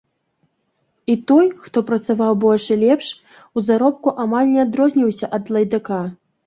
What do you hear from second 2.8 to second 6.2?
лепш, у заробку амаль не адрозніваўся ад лайдака.